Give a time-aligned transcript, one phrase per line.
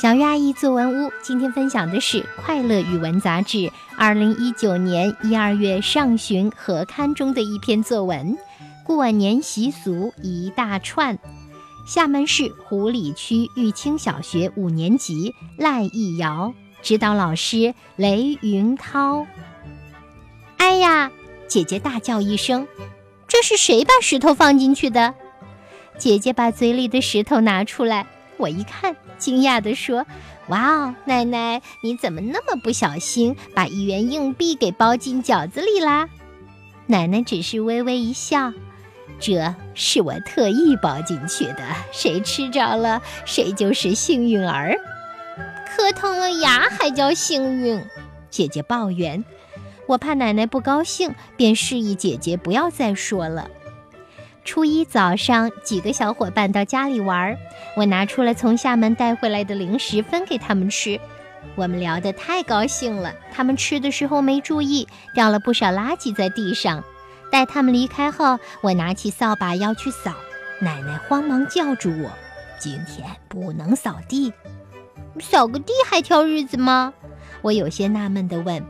[0.00, 3.58] 小鱼阿姨作文屋今天分享的是《快乐语文杂志》
[3.98, 8.34] 二零一九年一二月上旬合刊中的一篇作文
[8.82, 11.18] 《过年习俗一大串》。
[11.86, 19.26] 厦门市湖里区玉清小学五年级赖艺瑶，指导老师雷云涛。
[20.56, 21.10] 哎呀！
[21.46, 22.66] 姐姐大叫一声
[23.28, 25.12] ：“这是谁把石头放进去的？”
[25.98, 28.06] 姐姐把嘴里的石头拿出来，
[28.38, 30.04] 我一看，惊讶地说
[30.48, 36.08] ：“哇哦，奶奶，你怎么那么不小心，把一元硬币给包进饺子里啦？”
[36.88, 38.52] 奶奶只是微微一笑
[39.20, 41.62] ：“这是我特意包进去的，
[41.92, 44.76] 谁吃着了，谁就是幸运儿。
[45.68, 47.80] 磕疼了牙还叫幸运？”
[48.30, 49.24] 姐姐抱怨。
[49.86, 53.50] 我怕奶奶不高兴，便示意姐姐不要再说了。
[54.44, 57.36] 初一早上，几个小伙伴到家里玩，
[57.76, 60.98] 我拿出了从厦门带回来的零食分给他们吃。
[61.54, 66.82] 我们聊得太高兴了，他们吃的时候没注意，掉了不少垃圾在地上。
[67.30, 70.14] 待他们离开后，我拿起扫把要去扫，
[70.60, 72.10] 奶奶慌忙叫住我
[72.58, 74.32] ：“今天不能扫地，
[75.20, 76.92] 扫个地还挑日子吗？”
[77.42, 78.64] 我有些纳闷地问。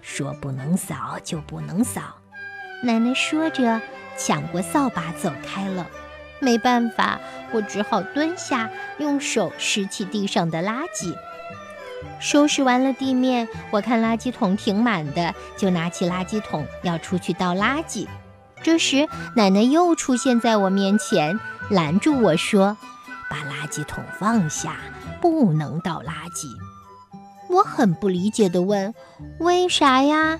[0.00, 2.02] 说不能扫就不能扫，
[2.82, 3.80] 奶奶说着，
[4.16, 5.86] 抢过扫把走开了。
[6.40, 7.20] 没办法，
[7.52, 11.14] 我只好蹲下，用手拾起地上的垃圾。
[12.18, 18.08] 收拾完了地面，我看垃圾桶挺满的，就拿起垃圾桶要出去倒垃圾。
[18.62, 21.38] 这时，奶奶又出现在我面前，
[21.70, 22.76] 拦住我说
[23.30, 24.76] ：“把垃圾桶放下，
[25.20, 26.48] 不能倒垃圾。”
[27.50, 28.94] 我很不理解地问
[29.38, 30.38] ：“为啥呀？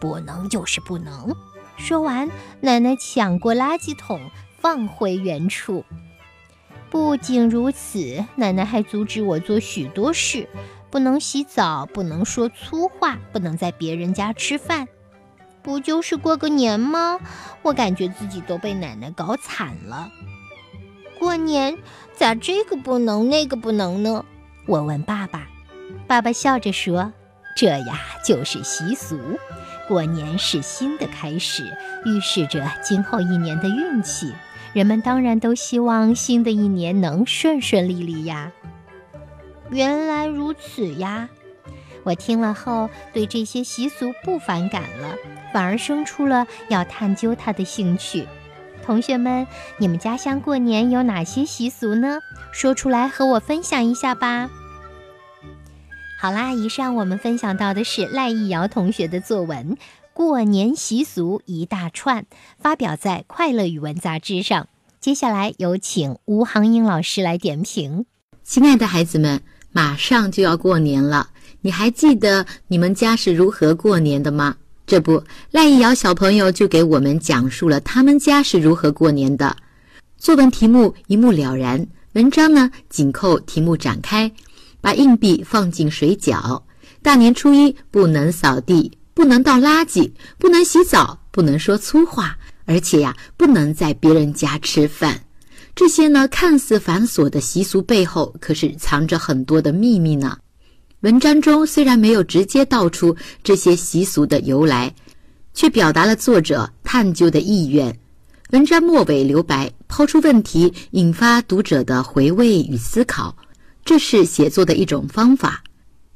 [0.00, 1.34] 不能就是不能。”
[1.80, 4.20] 说完，奶奶抢过垃圾桶
[4.60, 5.84] 放回原处。
[6.90, 10.46] 不仅如此，奶奶还阻止我做许多事：
[10.90, 14.86] 不能洗澡，不能说粗话，不能在别人家吃饭。
[15.62, 17.18] 不就是过个年吗？
[17.62, 20.10] 我感觉自己都被奶奶搞惨了。
[21.18, 21.76] 过年
[22.14, 24.24] 咋这个不能那个不能呢？
[24.66, 25.48] 我问爸爸。
[26.06, 27.12] 爸爸笑着说
[27.54, 29.18] ：“这呀，就是习俗。
[29.88, 31.64] 过年是新的开始，
[32.04, 34.32] 预示着今后一年的运气。
[34.72, 38.52] 人们当然都希望新的一年能顺顺利利呀。”
[39.70, 41.28] 原来如此呀！
[42.02, 45.14] 我听了后，对这些习俗不反感了，
[45.52, 48.26] 反而生出了要探究它的兴趣。
[48.82, 49.46] 同学们，
[49.76, 52.20] 你们家乡过年有哪些习俗呢？
[52.52, 54.48] 说出来和我分享一下吧。
[56.22, 59.70] 好啦，以上我们分享到的是赖艺瑶同学的作文
[60.12, 62.24] 《过年习俗一大串》，
[62.58, 64.68] 发表在《快乐语文》杂志上。
[65.00, 68.04] 接下来有请吴航英老师来点评。
[68.44, 69.40] 亲爱的孩子们，
[69.72, 71.30] 马上就要过年了，
[71.62, 74.56] 你还记得你们家是如何过年的吗？
[74.86, 79.56] 这不，赖艺瑶小朋友就给我们讲述了他们家是如何过年的。
[80.18, 84.30] 作文题目一目了然，文章呢紧扣题目展开。
[84.80, 86.62] 把硬币放进水饺。
[87.02, 92.36] 大年初一不能扫地，不能倒垃圾，不能洗澡，不能说粗话，
[92.66, 95.20] 而且呀，不能在别人家吃饭。
[95.74, 100.36] 这些呢，看似繁琐的习俗背后，可是藏着很多的秘密呢。
[101.00, 104.94] 文章中虽然没有直接道出这些习俗的由来，
[105.54, 107.98] 却表达了作者探究的意愿。
[108.50, 113.34] 文章末尾留白，抛出问题，引发读者的回味与思考。
[113.90, 115.64] 这是写作的一种方法。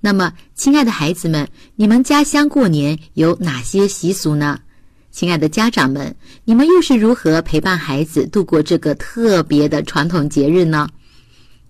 [0.00, 1.46] 那么，亲爱的孩子们，
[1.76, 4.58] 你们家乡过年有哪些习俗呢？
[5.10, 10.88] 亲爱的家长们，你们又是如何陪伴孩子度过这个特别的传统节日呢？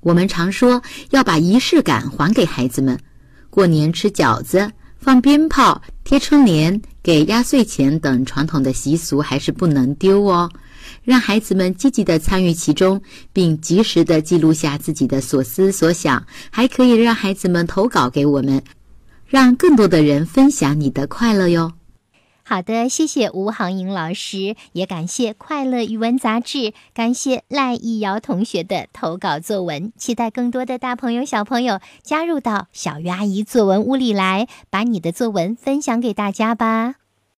[0.00, 3.00] 我们常说要把仪式感还给孩子们，
[3.48, 10.46] 过年吃饺子、放鞭炮、贴春联、给压岁钱等传统的习俗还是不能丢哦。
[11.02, 13.02] 让孩子们积极的参与其中，
[13.32, 18.62] 并及时的记录下自己的所思所想，还可以让孩子们投稿给我们，
[19.26, 21.72] 让更多的人分享你的快乐哟。
[22.48, 29.92] 好的，谢谢吴航莹老师，也感谢快乐语文杂志，感谢赖艺瑶同学的投稿作文。
[29.96, 37.05] 期待更多的大朋友小朋友加入到小鱼阿姨作文屋里来，把你的作文分享给大家吧。